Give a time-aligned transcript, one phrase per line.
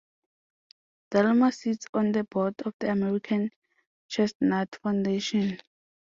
[1.11, 3.51] Delmer sits on the board of The American
[4.07, 5.59] Chestnut Foundation.